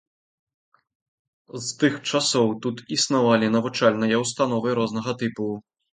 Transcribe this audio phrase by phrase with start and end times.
[1.65, 5.53] З тых часоў тут існавалі навучальныя ўстановы рознага тыпу.